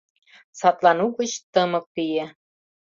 [0.59, 2.25] Садлан угыч тымык лие.